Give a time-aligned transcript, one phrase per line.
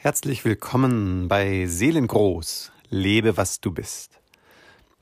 [0.00, 2.70] Herzlich willkommen bei Seelengroß.
[2.88, 4.20] Lebe, was du bist.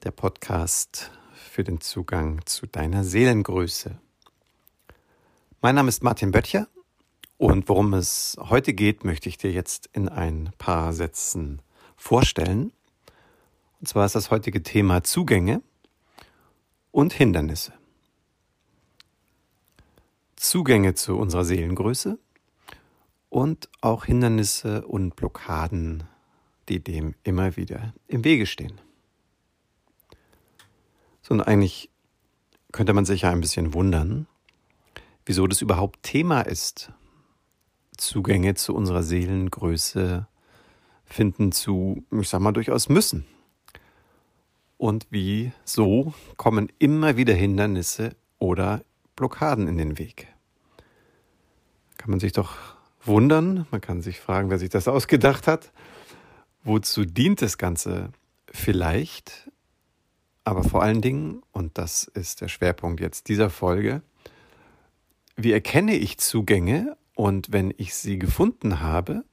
[0.04, 3.98] Der Podcast für den Zugang zu deiner Seelengröße.
[5.60, 6.66] Mein Name ist Martin Böttcher
[7.36, 11.60] und worum es heute geht, möchte ich dir jetzt in ein paar Sätzen
[11.98, 12.72] vorstellen.
[13.80, 15.60] Und zwar ist das heutige Thema Zugänge
[16.90, 17.74] und Hindernisse.
[20.36, 22.18] Zugänge zu unserer Seelengröße
[23.36, 26.04] und auch Hindernisse und Blockaden,
[26.70, 28.80] die dem immer wieder im Wege stehen.
[31.20, 31.90] So, und eigentlich
[32.72, 34.26] könnte man sich ja ein bisschen wundern,
[35.26, 36.90] wieso das überhaupt Thema ist.
[37.98, 40.26] Zugänge zu unserer Seelengröße
[41.04, 43.26] finden zu, ich sag mal, durchaus müssen.
[44.78, 48.82] Und wieso kommen immer wieder Hindernisse oder
[49.14, 50.26] Blockaden in den Weg?
[51.98, 52.75] Kann man sich doch
[53.06, 55.72] wundern, man kann sich fragen, wer sich das ausgedacht hat.
[56.64, 58.10] Wozu dient das Ganze
[58.50, 59.50] vielleicht?
[60.44, 64.02] Aber vor allen Dingen, und das ist der Schwerpunkt jetzt dieser Folge,
[65.36, 69.24] wie erkenne ich Zugänge und wenn ich sie gefunden habe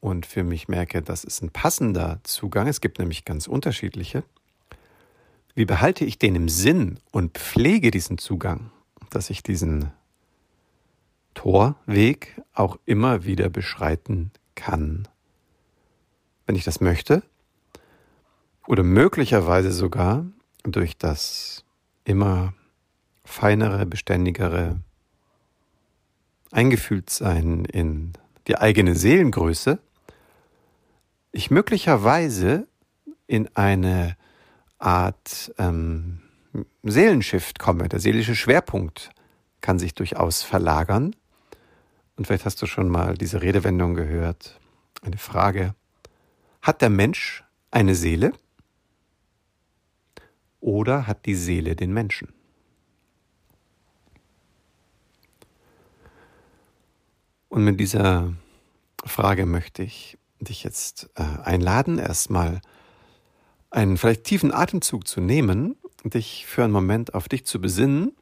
[0.00, 4.24] und für mich merke, das ist ein passender Zugang, es gibt nämlich ganz unterschiedliche,
[5.54, 8.70] wie behalte ich den im Sinn und pflege diesen Zugang,
[9.10, 9.92] dass ich diesen
[11.40, 15.08] Torweg auch immer wieder beschreiten kann.
[16.44, 17.22] Wenn ich das möchte
[18.66, 20.26] oder möglicherweise sogar
[20.64, 21.64] durch das
[22.04, 22.52] immer
[23.24, 24.80] feinere, beständigere
[26.50, 28.12] Eingefühltsein in
[28.46, 29.78] die eigene Seelengröße,
[31.32, 32.68] ich möglicherweise
[33.26, 34.18] in eine
[34.78, 36.20] Art ähm,
[36.82, 37.88] Seelenshift komme.
[37.88, 39.10] Der seelische Schwerpunkt
[39.62, 41.16] kann sich durchaus verlagern
[42.20, 44.60] und vielleicht hast du schon mal diese Redewendung gehört.
[45.00, 45.74] Eine Frage.
[46.60, 48.34] Hat der Mensch eine Seele?
[50.60, 52.28] Oder hat die Seele den Menschen?
[57.48, 58.34] Und mit dieser
[59.02, 62.60] Frage möchte ich dich jetzt äh, einladen, erstmal
[63.70, 68.14] einen vielleicht tiefen Atemzug zu nehmen, dich für einen Moment auf dich zu besinnen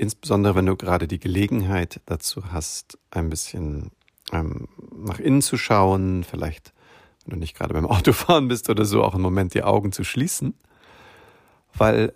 [0.00, 3.90] Insbesondere wenn du gerade die Gelegenheit dazu hast, ein bisschen
[4.32, 4.66] ähm,
[4.96, 6.72] nach innen zu schauen, vielleicht
[7.26, 10.02] wenn du nicht gerade beim Autofahren bist oder so, auch einen Moment die Augen zu
[10.02, 10.54] schließen,
[11.74, 12.14] weil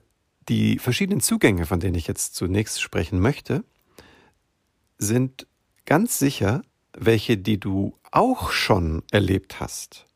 [0.48, 3.64] die verschiedenen Zugänge, von denen ich jetzt zunächst sprechen möchte,
[4.96, 5.46] sind
[5.84, 6.62] ganz sicher
[6.96, 10.06] welche, die du auch schon erlebt hast.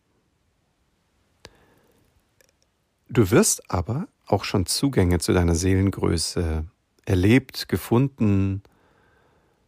[3.11, 6.65] Du wirst aber auch schon Zugänge zu deiner Seelengröße
[7.09, 8.63] erlebt, gefunden,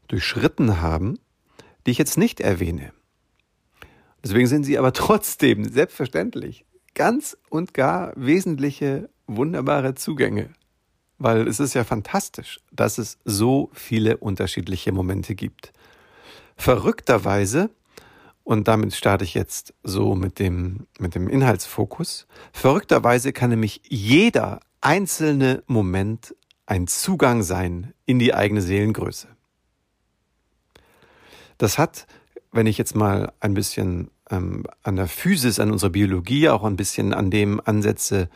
[0.08, 1.18] durchschritten haben,
[1.86, 2.92] die ich jetzt nicht erwähne.
[4.22, 6.64] Deswegen sind sie aber trotzdem selbstverständlich
[6.94, 10.50] ganz und gar wesentliche, wunderbare Zugänge.
[11.18, 15.72] Weil es ist ja fantastisch, dass es so viele unterschiedliche Momente gibt.
[16.56, 17.70] Verrückterweise,
[18.42, 24.60] und damit starte ich jetzt so mit dem, mit dem Inhaltsfokus, verrückterweise kann nämlich jeder
[24.80, 26.34] einzelne Moment
[26.70, 29.26] ein Zugang sein in die eigene Seelengröße.
[31.58, 32.06] Das hat,
[32.52, 36.76] wenn ich jetzt mal ein bisschen ähm, an der Physis, an unserer Biologie, auch ein
[36.76, 38.30] bisschen an dem ansetze,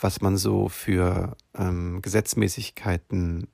[0.00, 3.48] was man so für ähm, Gesetzmäßigkeiten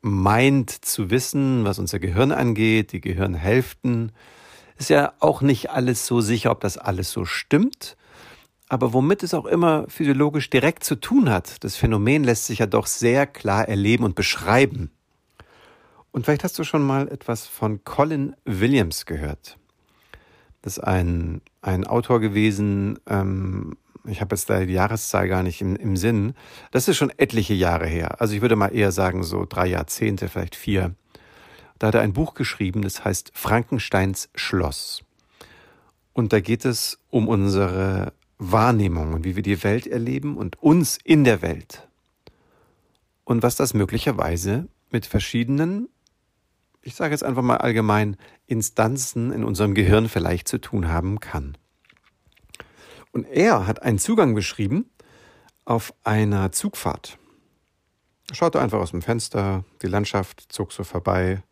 [0.00, 4.12] meint zu wissen, was unser Gehirn angeht, die Gehirnhälften,
[4.78, 7.98] ist ja auch nicht alles so sicher, ob das alles so stimmt
[8.68, 11.62] aber womit es auch immer physiologisch direkt zu tun hat.
[11.64, 14.90] Das Phänomen lässt sich ja doch sehr klar erleben und beschreiben.
[16.10, 19.58] Und vielleicht hast du schon mal etwas von Colin Williams gehört.
[20.62, 25.60] Das ist ein, ein Autor gewesen, ähm, ich habe jetzt da die Jahreszahl gar nicht
[25.60, 26.34] im, im Sinn.
[26.70, 28.20] Das ist schon etliche Jahre her.
[28.20, 30.94] Also ich würde mal eher sagen, so drei Jahrzehnte, vielleicht vier.
[31.78, 35.02] Da hat er ein Buch geschrieben, das heißt Frankensteins Schloss.
[36.12, 40.98] Und da geht es um unsere Wahrnehmung und wie wir die Welt erleben und uns
[41.02, 41.88] in der Welt.
[43.24, 45.88] Und was das möglicherweise mit verschiedenen,
[46.82, 51.58] ich sage jetzt einfach mal allgemein, Instanzen in unserem Gehirn vielleicht zu tun haben kann.
[53.12, 54.88] Und er hat einen Zugang beschrieben
[55.64, 57.18] auf einer Zugfahrt.
[58.30, 61.42] Er schaute einfach aus dem Fenster, die Landschaft zog so vorbei.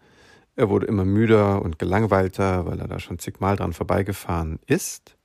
[0.54, 5.16] Er wurde immer müder und gelangweilter, weil er da schon zigmal dran vorbeigefahren ist.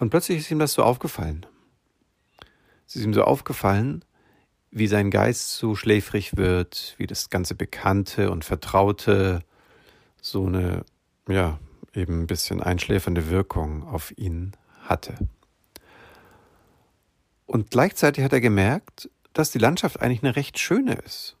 [0.00, 1.44] Und plötzlich ist ihm das so aufgefallen.
[2.88, 4.02] Es ist ihm so aufgefallen,
[4.70, 9.44] wie sein Geist so schläfrig wird, wie das ganze Bekannte und Vertraute
[10.22, 10.84] so eine,
[11.28, 11.58] ja,
[11.92, 15.28] eben ein bisschen einschläfernde Wirkung auf ihn hatte.
[17.44, 21.36] Und gleichzeitig hat er gemerkt, dass die Landschaft eigentlich eine recht schöne ist.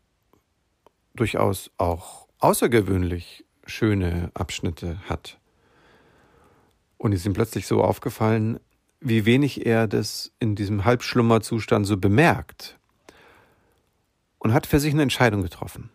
[1.14, 5.39] Durchaus auch außergewöhnlich schöne Abschnitte hat.
[7.00, 8.60] Und ist ihm plötzlich so aufgefallen,
[9.00, 12.78] wie wenig er das in diesem Halbschlummerzustand so bemerkt.
[14.38, 15.88] Und hat für sich eine Entscheidung getroffen.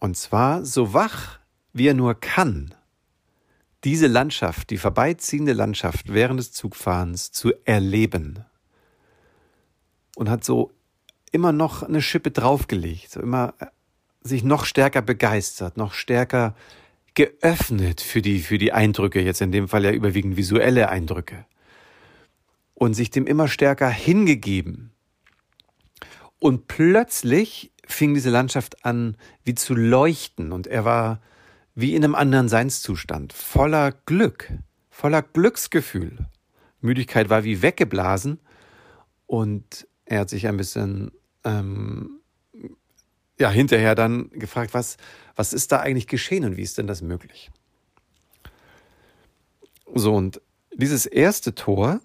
[0.00, 1.38] Und zwar so wach,
[1.72, 2.74] wie er nur kann,
[3.84, 8.44] diese Landschaft, die vorbeiziehende Landschaft während des Zugfahrens zu erleben.
[10.16, 10.72] Und hat so
[11.30, 13.66] immer noch eine Schippe draufgelegt, so immer äh,
[14.22, 16.56] sich noch stärker begeistert, noch stärker
[17.16, 21.46] geöffnet für die, für die Eindrücke, jetzt in dem Fall ja überwiegend visuelle Eindrücke.
[22.74, 24.92] Und sich dem immer stärker hingegeben.
[26.38, 30.52] Und plötzlich fing diese Landschaft an, wie zu leuchten.
[30.52, 31.20] Und er war
[31.74, 34.52] wie in einem anderen Seinszustand, voller Glück,
[34.90, 36.26] voller Glücksgefühl.
[36.80, 38.40] Müdigkeit war wie weggeblasen.
[39.26, 41.12] Und er hat sich ein bisschen
[41.44, 42.20] ähm,
[43.38, 44.96] ja, hinterher dann gefragt, was,
[45.34, 47.50] was ist da eigentlich geschehen und wie ist denn das möglich?
[49.94, 50.40] So, und
[50.74, 52.00] dieses erste Tor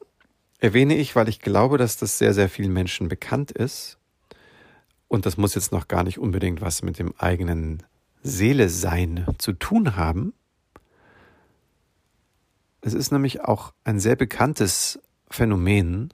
[0.59, 3.97] erwähne ich, weil ich glaube, dass das sehr, sehr vielen Menschen bekannt ist.
[5.07, 7.83] Und das muss jetzt noch gar nicht unbedingt was mit dem eigenen
[8.23, 10.33] Seele sein zu tun haben.
[12.81, 14.99] Es ist nämlich auch ein sehr bekanntes
[15.29, 16.13] Phänomen,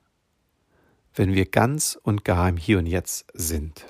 [1.13, 3.85] wenn wir ganz und gar im Hier und Jetzt sind.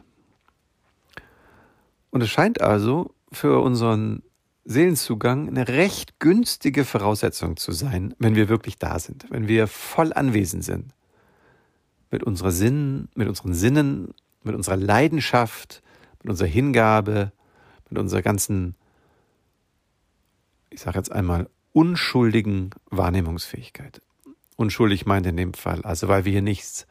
[2.17, 4.23] Und es scheint also für unseren
[4.65, 10.11] Seelenzugang eine recht günstige Voraussetzung zu sein, wenn wir wirklich da sind, wenn wir voll
[10.13, 10.95] anwesend sind.
[12.09, 15.83] Mit unserer Sinnen, mit unseren Sinnen, mit unserer Leidenschaft,
[16.23, 17.33] mit unserer Hingabe,
[17.87, 18.73] mit unserer ganzen,
[20.71, 24.01] ich sage jetzt einmal, unschuldigen Wahrnehmungsfähigkeit.
[24.55, 26.87] Unschuldig meint in dem Fall, also weil wir hier nichts,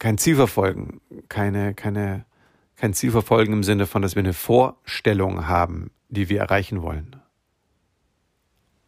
[0.00, 2.26] kein Ziel verfolgen, keine, keine
[2.76, 7.16] kein Ziel verfolgen im Sinne von, dass wir eine Vorstellung haben, die wir erreichen wollen.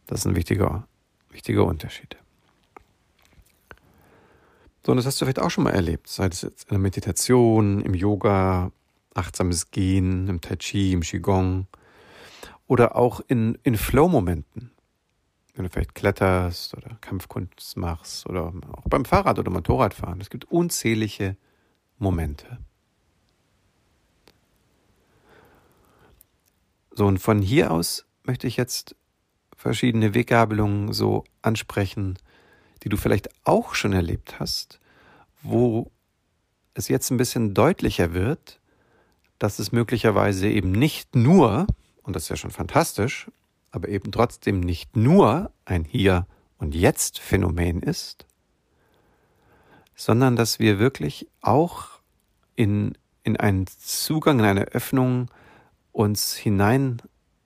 [0.05, 0.87] Das ist ein wichtiger,
[1.29, 2.17] wichtiger Unterschied.
[4.85, 6.79] So, und das hast du vielleicht auch schon mal erlebt, sei es jetzt in der
[6.79, 8.71] Meditation, im Yoga,
[9.13, 11.67] achtsames Gehen, im Tai Chi, im Qigong
[12.67, 14.71] oder auch in, in Flow-Momenten.
[15.55, 20.21] Wenn du vielleicht kletterst oder Kampfkunst machst oder auch beim Fahrrad oder Motorradfahren.
[20.21, 21.35] Es gibt unzählige
[21.97, 22.59] Momente.
[26.97, 28.95] So, und von hier aus möchte ich jetzt
[29.55, 32.17] verschiedene Weggabelungen so ansprechen,
[32.81, 34.79] die du vielleicht auch schon erlebt hast,
[35.43, 35.91] wo
[36.73, 38.59] es jetzt ein bisschen deutlicher wird,
[39.37, 41.67] dass es möglicherweise eben nicht nur,
[42.01, 43.29] und das ist ja schon fantastisch,
[43.69, 46.25] aber eben trotzdem nicht nur ein Hier
[46.57, 48.25] und Jetzt Phänomen ist,
[49.95, 51.99] sondern dass wir wirklich auch
[52.55, 55.29] in, in einen Zugang, in eine Öffnung
[55.97, 57.01] uns hinein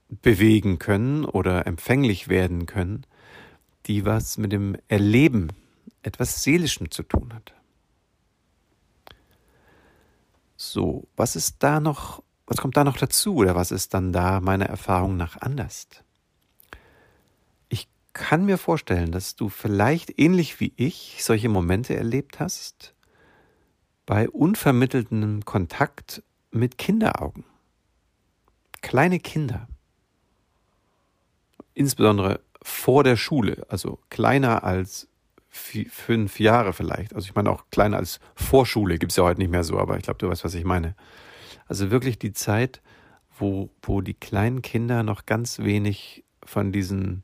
[0.10, 3.06] bewegen können oder empfänglich werden können,
[3.86, 5.54] die was mit dem Erleben,
[6.04, 7.54] etwas Seelischem zu tun hat.
[10.58, 14.42] So, was ist da noch, was kommt da noch dazu oder was ist dann da
[14.42, 15.88] meiner Erfahrung nach anders?
[17.70, 22.96] Ich kann mir vorstellen, dass du vielleicht ähnlich wie ich solche Momente erlebt hast
[24.06, 27.46] bei unvermitteltem Kontakt mit Kinderaugen
[28.82, 29.68] kleine Kinder,
[31.74, 35.08] insbesondere vor der Schule, also kleiner als
[35.50, 39.52] fünf Jahre vielleicht, also ich meine auch kleiner als Vorschule, gibt es ja heute nicht
[39.52, 40.96] mehr so, aber ich glaube, du weißt, was ich meine.
[41.68, 42.82] Also wirklich die Zeit,
[43.38, 47.24] wo, wo die kleinen Kinder noch ganz wenig von diesen,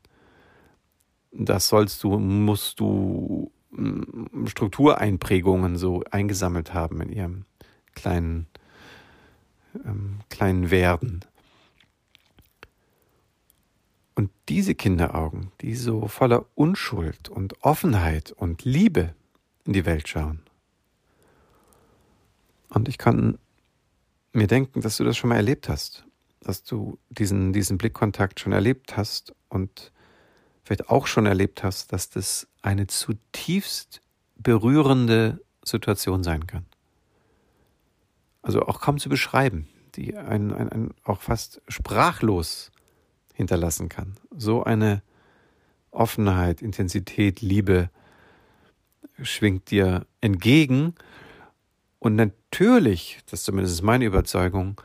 [1.32, 7.44] das sollst du, musst du, mm, Struktureinprägungen so eingesammelt haben in ihrem
[7.94, 8.46] kleinen,
[9.84, 11.24] ähm, kleinen Werden.
[14.18, 19.14] Und diese Kinderaugen, die so voller Unschuld und Offenheit und Liebe
[19.64, 20.40] in die Welt schauen.
[22.68, 23.38] Und ich kann
[24.32, 26.04] mir denken, dass du das schon mal erlebt hast,
[26.40, 29.92] dass du diesen, diesen Blickkontakt schon erlebt hast und
[30.64, 34.00] vielleicht auch schon erlebt hast, dass das eine zutiefst
[34.34, 36.66] berührende Situation sein kann.
[38.42, 42.72] Also auch kaum zu beschreiben, die einen, einen, einen auch fast sprachlos
[43.38, 44.16] hinterlassen kann.
[44.36, 45.00] So eine
[45.92, 47.88] Offenheit, Intensität, Liebe
[49.22, 50.94] schwingt dir entgegen.
[52.00, 54.80] Und natürlich, das ist zumindest meine Überzeugung,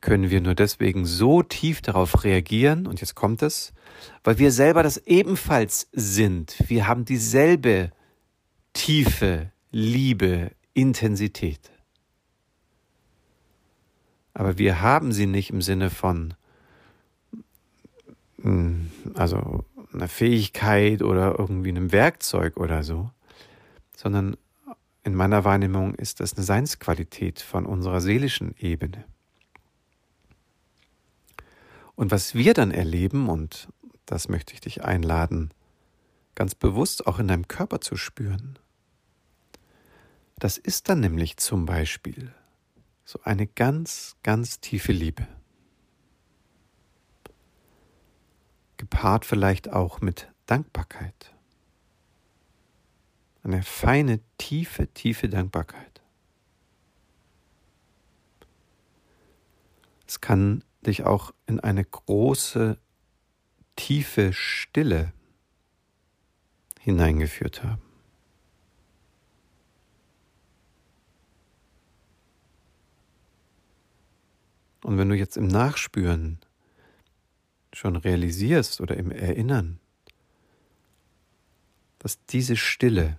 [0.00, 3.72] können wir nur deswegen so tief darauf reagieren, und jetzt kommt es,
[4.22, 6.54] weil wir selber das ebenfalls sind.
[6.68, 7.90] Wir haben dieselbe
[8.72, 11.72] tiefe Liebe, Intensität.
[14.32, 16.34] Aber wir haben sie nicht im Sinne von,
[19.14, 23.10] also einer Fähigkeit oder irgendwie einem Werkzeug oder so,
[23.96, 24.36] sondern
[25.04, 29.04] in meiner Wahrnehmung ist das eine Seinsqualität von unserer seelischen Ebene.
[31.94, 33.68] Und was wir dann erleben, und
[34.04, 35.50] das möchte ich dich einladen,
[36.34, 38.58] ganz bewusst auch in deinem Körper zu spüren,
[40.38, 42.34] das ist dann nämlich zum Beispiel
[43.04, 45.26] so eine ganz, ganz tiefe Liebe.
[48.76, 51.34] Gepaart vielleicht auch mit Dankbarkeit.
[53.42, 56.02] Eine feine, tiefe, tiefe Dankbarkeit.
[60.06, 62.78] Es kann dich auch in eine große,
[63.76, 65.12] tiefe Stille
[66.80, 67.82] hineingeführt haben.
[74.82, 76.38] Und wenn du jetzt im Nachspüren
[77.76, 79.78] schon realisierst oder im Erinnern,
[81.98, 83.18] dass diese Stille,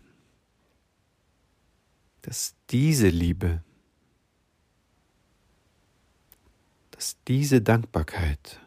[2.24, 3.64] dass diese Liebe,
[6.92, 8.60] dass diese Dankbarkeit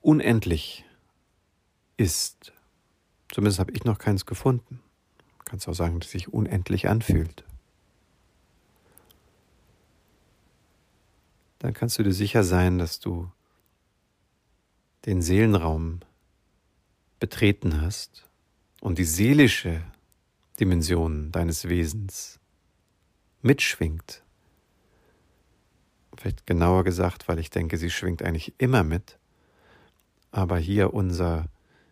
[0.00, 0.84] unendlich
[1.96, 2.52] ist.
[3.32, 4.82] Zumindest habe ich noch keins gefunden.
[5.38, 7.44] Du kannst auch sagen, dass sich unendlich anfühlt.
[11.60, 13.30] Dann kannst du dir sicher sein, dass du
[15.06, 16.00] den Seelenraum
[17.20, 18.28] betreten hast
[18.80, 19.82] und die seelische
[20.58, 22.40] Dimension deines Wesens
[23.42, 24.22] mitschwingt.
[26.16, 29.18] Vielleicht genauer gesagt, weil ich denke, sie schwingt eigentlich immer mit.
[30.30, 31.46] Aber hier unser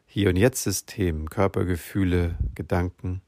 [0.06, 3.20] Hier und Jetzt System, Körpergefühle, Gedanken,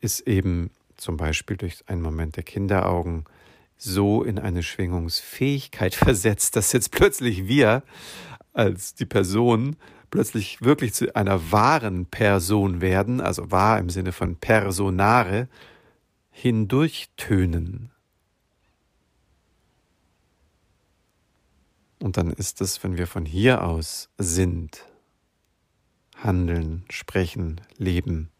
[0.00, 3.24] ist eben zum Beispiel durch einen Moment der Kinderaugen
[3.82, 7.82] so in eine Schwingungsfähigkeit versetzt, dass jetzt plötzlich wir
[8.52, 9.76] als die Person
[10.10, 15.48] plötzlich wirklich zu einer wahren Person werden, also wahr im Sinne von personare,
[16.30, 17.90] hindurchtönen.
[21.98, 24.84] Und dann ist es, wenn wir von hier aus sind,
[26.16, 28.30] handeln, sprechen, leben,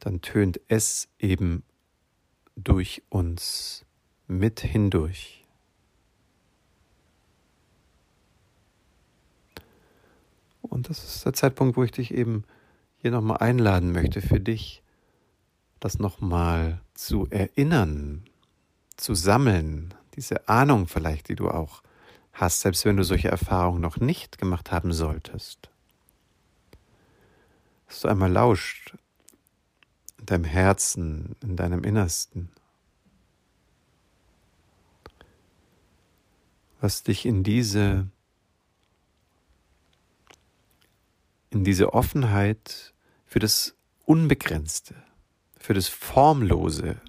[0.00, 1.62] dann tönt es eben
[2.56, 3.85] durch uns
[4.26, 5.44] mit hindurch.
[10.62, 12.44] Und das ist der Zeitpunkt, wo ich dich eben
[12.98, 14.82] hier nochmal einladen möchte für dich,
[15.80, 18.24] das nochmal zu erinnern,
[18.96, 21.82] zu sammeln, diese Ahnung vielleicht, die du auch
[22.32, 25.70] hast, selbst wenn du solche Erfahrungen noch nicht gemacht haben solltest.
[27.86, 28.94] Dass du einmal lauscht
[30.18, 32.50] in deinem Herzen, in deinem Innersten.
[36.80, 38.08] Was dich in diese
[41.50, 42.92] in diese Offenheit
[43.24, 44.94] für das Unbegrenzte,
[45.58, 47.00] für das Formlose,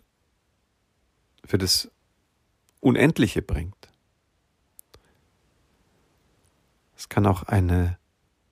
[1.44, 1.92] für das
[2.80, 3.76] Unendliche bringt.
[6.96, 7.98] Es kann auch eine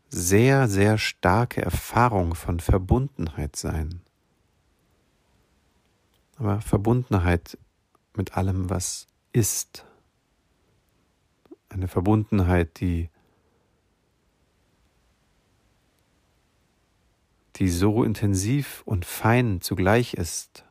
[0.09, 4.01] sehr, sehr starke Erfahrung von Verbundenheit sein.
[6.37, 7.57] Aber Verbundenheit
[8.15, 9.85] mit allem, was ist.
[11.69, 13.09] Eine Verbundenheit, die
[17.57, 20.65] die so intensiv und fein zugleich ist.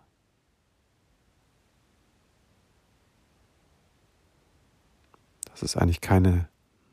[5.47, 6.49] Dass es eigentlich keine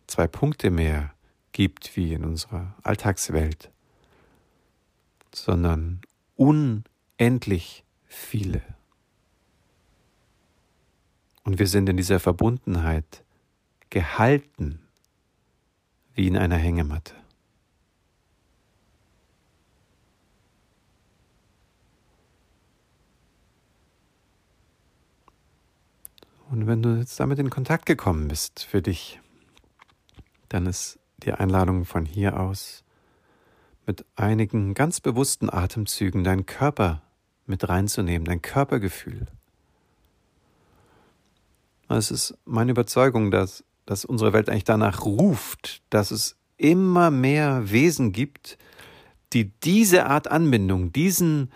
[0.07, 1.13] zwei Punkte mehr
[1.51, 3.71] gibt wie in unserer Alltagswelt,
[5.33, 6.01] sondern
[6.35, 8.61] unendlich viele.
[11.43, 13.23] Und wir sind in dieser Verbundenheit
[13.91, 14.79] gehalten
[16.15, 17.13] wie in einer Hängematte.
[26.49, 29.21] Und wenn du jetzt damit in Kontakt gekommen bist für dich,
[30.49, 32.83] dann ist die Einladung von hier aus,
[33.85, 37.01] mit einigen ganz bewussten Atemzügen deinen Körper
[37.45, 39.27] mit reinzunehmen, dein Körpergefühl.
[41.87, 47.71] Es ist meine Überzeugung, dass, dass unsere Welt eigentlich danach ruft, dass es immer mehr
[47.71, 48.57] Wesen gibt,
[49.33, 51.51] die diese Art Anbindung, diesen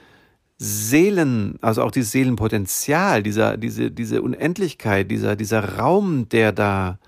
[0.57, 6.99] Seelen, also auch dieses Seelenpotenzial, dieser, diese, diese Unendlichkeit, dieser, dieser Raum, der da,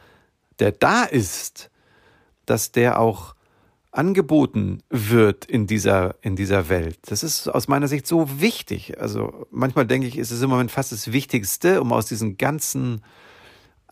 [0.59, 1.71] der da ist,
[2.45, 3.35] dass der auch
[3.91, 6.99] angeboten wird in dieser, in dieser Welt.
[7.07, 9.01] Das ist aus meiner Sicht so wichtig.
[9.01, 13.01] Also manchmal denke ich, ist es im Moment fast das Wichtigste, um aus diesen ganzen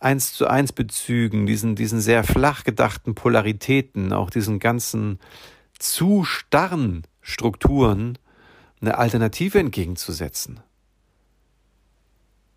[0.05, 5.19] eins zu eins Bezügen, diesen, diesen sehr flach gedachten Polaritäten, auch diesen ganzen
[5.79, 8.19] zu starren Strukturen
[8.81, 10.59] eine Alternative entgegenzusetzen.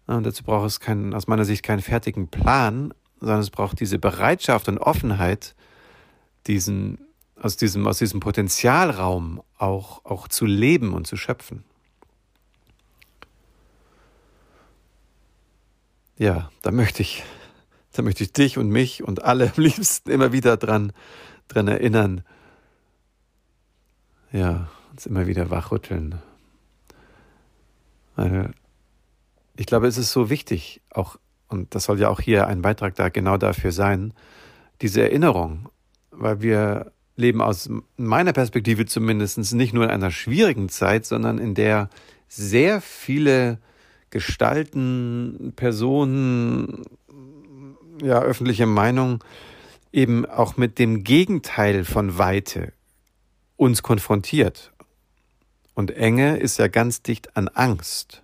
[0.06, 3.98] Und dazu braucht es keinen, aus meiner Sicht keinen fertigen Plan, sondern es braucht diese
[3.98, 5.54] Bereitschaft und Offenheit,
[6.46, 6.98] diesen,
[7.40, 11.64] aus diesem, aus diesem Potenzialraum auch, auch zu leben und zu schöpfen.
[16.18, 17.22] Ja, da möchte ich,
[17.98, 20.92] da möchte ich dich und mich und alle am liebsten immer wieder dran,
[21.48, 22.22] dran erinnern.
[24.30, 26.14] Ja, uns immer wieder wachrütteln.
[29.56, 31.16] Ich glaube, es ist so wichtig, auch,
[31.48, 34.14] und das soll ja auch hier ein Beitrag da genau dafür sein,
[34.80, 35.68] diese Erinnerung,
[36.12, 41.56] weil wir leben aus meiner Perspektive zumindest nicht nur in einer schwierigen Zeit, sondern in
[41.56, 41.90] der
[42.28, 43.58] sehr viele
[44.10, 46.84] Gestalten, Personen,
[48.02, 49.22] ja, öffentliche Meinung
[49.92, 52.72] eben auch mit dem Gegenteil von Weite
[53.56, 54.72] uns konfrontiert.
[55.74, 58.22] Und Enge ist ja ganz dicht an Angst.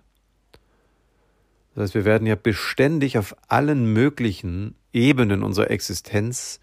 [1.73, 6.59] Das heißt, wir werden ja beständig auf allen möglichen Ebenen unserer Existenz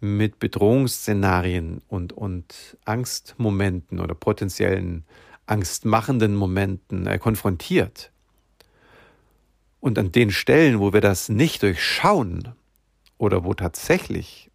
[0.00, 5.04] mit Bedrohungsszenarien und, und Angstmomenten oder potenziellen
[5.46, 8.12] angstmachenden Momenten äh, konfrontiert.
[9.80, 12.54] Und an den Stellen, wo wir das nicht durchschauen
[13.16, 14.50] oder wo tatsächlich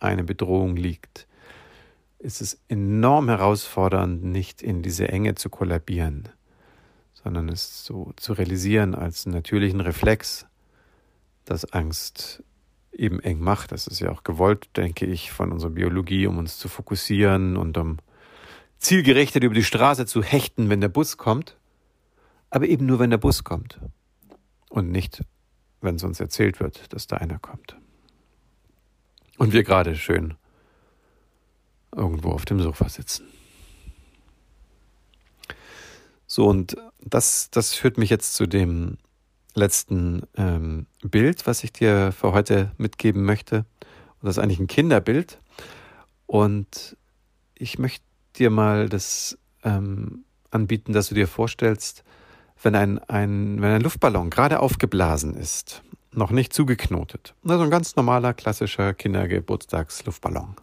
[0.00, 1.26] eine Bedrohung liegt,
[2.18, 6.28] ist es enorm herausfordernd, nicht in diese Enge zu kollabieren,
[7.14, 10.46] sondern es so zu realisieren als natürlichen Reflex,
[11.44, 12.42] dass Angst
[12.92, 13.72] eben eng macht.
[13.72, 17.78] Das ist ja auch gewollt, denke ich, von unserer Biologie, um uns zu fokussieren und
[17.78, 17.98] um
[18.78, 21.56] zielgerichtet über die Straße zu hechten, wenn der Bus kommt.
[22.50, 23.80] Aber eben nur, wenn der Bus kommt.
[24.76, 25.24] Und nicht,
[25.80, 27.78] wenn es uns erzählt wird, dass da einer kommt.
[29.38, 30.34] Und wir gerade schön
[31.92, 33.26] irgendwo auf dem Sofa sitzen.
[36.26, 38.98] So, und das, das führt mich jetzt zu dem
[39.54, 43.64] letzten ähm, Bild, was ich dir für heute mitgeben möchte.
[44.20, 45.40] Und das ist eigentlich ein Kinderbild.
[46.26, 46.98] Und
[47.54, 52.04] ich möchte dir mal das ähm, anbieten, dass du dir vorstellst,
[52.62, 57.34] wenn ein, ein, wenn ein Luftballon gerade aufgeblasen ist, noch nicht zugeknotet.
[57.46, 60.56] Also ein ganz normaler, klassischer Kindergeburtstagsluftballon.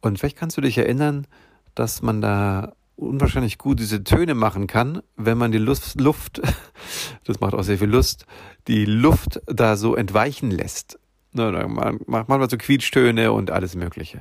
[0.00, 1.26] Und vielleicht kannst du dich erinnern,
[1.74, 6.40] dass man da unwahrscheinlich gut diese Töne machen kann, wenn man die Luft, Luft,
[7.24, 8.26] das macht auch sehr viel Lust,
[8.66, 10.98] die Luft da so entweichen lässt.
[11.32, 14.20] Man macht manchmal so Quietschtöne und alles Mögliche.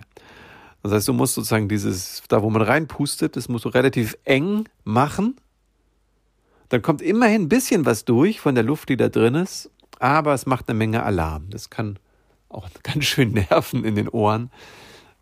[0.83, 4.69] Das heißt, du musst sozusagen dieses, da wo man reinpustet, das musst du relativ eng
[4.83, 5.35] machen.
[6.69, 10.33] Dann kommt immerhin ein bisschen was durch von der Luft, die da drin ist, aber
[10.33, 11.49] es macht eine Menge Alarm.
[11.49, 11.99] Das kann
[12.49, 14.51] auch ganz schön nerven in den Ohren,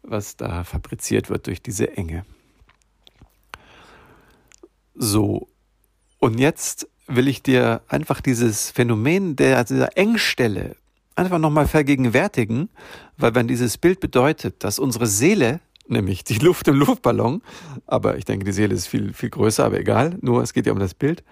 [0.04, 2.26] was da fabriziert wird durch diese Enge.
[4.96, 5.48] So,
[6.20, 10.76] und jetzt will ich dir einfach dieses Phänomen der, dieser Engstelle
[11.16, 12.70] einfach nochmal vergegenwärtigen,
[13.18, 17.42] weil wenn dieses Bild bedeutet, dass unsere Seele, nämlich die Luft im Luftballon,
[17.86, 20.74] aber ich denke, die Seele ist viel, viel größer, aber egal, nur es geht ja
[20.74, 21.24] um das Bild,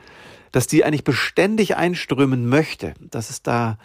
[0.51, 3.77] dass die eigentlich beständig einströmen möchte, dass es da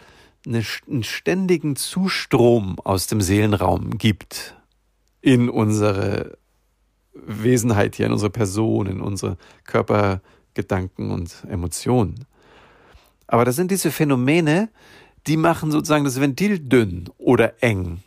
[0.47, 4.55] eine, einen ständigen Zustrom aus dem Seelenraum gibt
[5.21, 6.39] in unsere
[7.15, 12.25] Wesenheit hier, in unsere Person, in unsere Körpergedanken und Emotionen.
[13.27, 14.71] Aber das sind diese Phänomene,
[15.27, 18.03] die machen sozusagen das Ventil dünn oder eng.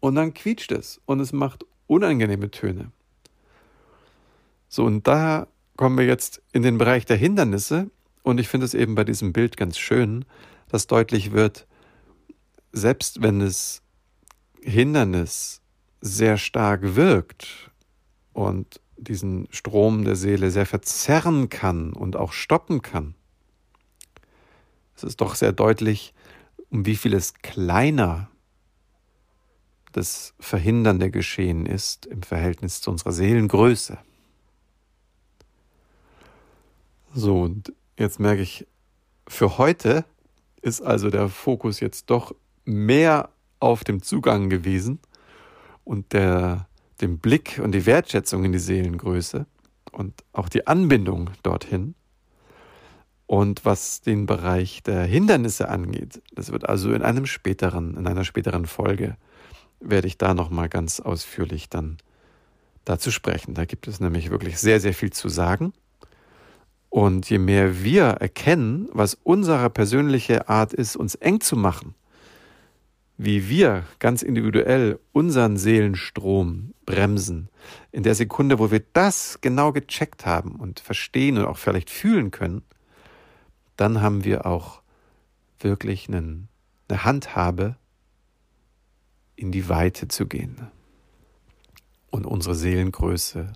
[0.00, 2.92] Und dann quietscht es und es macht unangenehme Töne.
[4.68, 7.90] So, und da kommen wir jetzt in den Bereich der Hindernisse.
[8.22, 10.24] Und ich finde es eben bei diesem Bild ganz schön,
[10.68, 11.66] dass deutlich wird,
[12.72, 13.82] selbst wenn es
[14.60, 15.62] Hindernis
[16.00, 17.70] sehr stark wirkt
[18.32, 23.14] und diesen Strom der Seele sehr verzerren kann und auch stoppen kann.
[24.96, 26.12] Es ist doch sehr deutlich,
[26.70, 28.28] um wie vieles kleiner
[29.92, 33.98] das verhindernde Geschehen ist im Verhältnis zu unserer Seelengröße.
[37.14, 38.66] So, und jetzt merke ich,
[39.26, 40.04] für heute
[40.62, 45.00] ist also der Fokus jetzt doch mehr auf dem Zugang gewesen
[45.84, 46.68] und der
[47.00, 49.46] dem Blick und die Wertschätzung in die Seelengröße
[49.92, 51.94] und auch die Anbindung dorthin.
[53.26, 58.24] Und was den Bereich der Hindernisse angeht, das wird also in einem späteren, in einer
[58.24, 59.16] späteren Folge,
[59.80, 61.98] werde ich da nochmal ganz ausführlich dann
[62.84, 63.54] dazu sprechen.
[63.54, 65.72] Da gibt es nämlich wirklich sehr, sehr viel zu sagen.
[66.90, 71.94] Und je mehr wir erkennen, was unsere persönliche Art ist, uns eng zu machen,
[73.18, 77.50] wie wir ganz individuell unseren Seelenstrom bremsen,
[77.92, 82.30] in der Sekunde, wo wir das genau gecheckt haben und verstehen und auch vielleicht fühlen
[82.30, 82.62] können,
[83.76, 84.80] dann haben wir auch
[85.60, 86.48] wirklich einen,
[86.88, 87.76] eine Handhabe,
[89.38, 90.68] in die Weite zu gehen
[92.10, 93.52] und unsere Seelengröße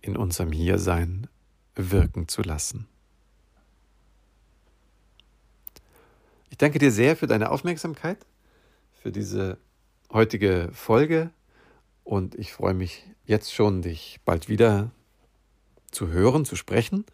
[0.00, 1.26] in unserem Hiersein
[1.74, 2.86] wirken zu lassen.
[6.48, 8.24] Ich danke dir sehr für deine Aufmerksamkeit,
[8.92, 9.58] für diese
[10.12, 11.30] heutige Folge
[12.04, 14.92] und ich freue mich jetzt schon, dich bald wieder
[15.90, 17.04] zu hören, zu sprechen.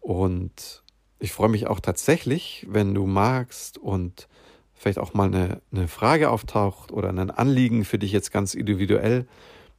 [0.00, 0.82] Und
[1.18, 4.26] ich freue mich auch tatsächlich, wenn du magst und
[4.78, 9.26] vielleicht auch mal eine, eine Frage auftaucht oder ein Anliegen für dich jetzt ganz individuell,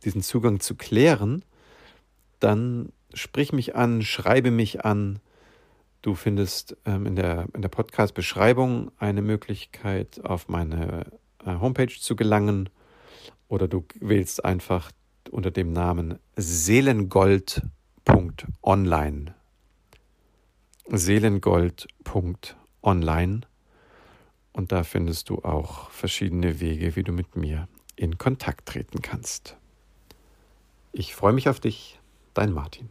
[0.03, 1.43] diesen Zugang zu klären,
[2.39, 5.19] dann sprich mich an, schreibe mich an.
[6.01, 11.05] Du findest ähm, in der, in der Podcast-Beschreibung eine Möglichkeit, auf meine
[11.45, 12.69] äh, Homepage zu gelangen
[13.47, 14.91] oder du wählst einfach
[15.31, 19.35] unter dem Namen seelengold.online.
[20.87, 23.48] Seelengold.online
[24.53, 29.57] und da findest du auch verschiedene Wege, wie du mit mir in Kontakt treten kannst.
[30.91, 31.99] Ich freue mich auf dich,
[32.33, 32.89] dein Martin.